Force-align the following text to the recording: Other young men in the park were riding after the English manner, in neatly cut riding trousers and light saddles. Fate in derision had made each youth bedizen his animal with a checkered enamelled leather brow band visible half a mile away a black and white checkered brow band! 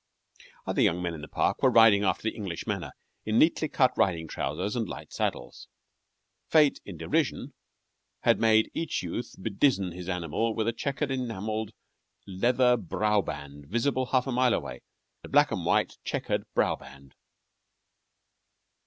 Other 0.65 0.81
young 0.81 0.99
men 1.03 1.13
in 1.13 1.21
the 1.21 1.27
park 1.27 1.61
were 1.61 1.69
riding 1.69 2.03
after 2.03 2.23
the 2.23 2.35
English 2.35 2.65
manner, 2.65 2.93
in 3.23 3.37
neatly 3.37 3.67
cut 3.69 3.95
riding 3.95 4.27
trousers 4.27 4.75
and 4.75 4.89
light 4.89 5.13
saddles. 5.13 5.67
Fate 6.49 6.79
in 6.85 6.97
derision 6.97 7.53
had 8.21 8.39
made 8.41 8.71
each 8.73 9.03
youth 9.03 9.35
bedizen 9.39 9.91
his 9.91 10.09
animal 10.09 10.55
with 10.55 10.67
a 10.67 10.73
checkered 10.73 11.11
enamelled 11.11 11.69
leather 12.25 12.77
brow 12.77 13.21
band 13.21 13.67
visible 13.67 14.07
half 14.07 14.25
a 14.25 14.31
mile 14.31 14.55
away 14.55 14.81
a 15.23 15.29
black 15.29 15.51
and 15.51 15.67
white 15.67 15.95
checkered 16.03 16.51
brow 16.55 16.75
band! 16.75 17.13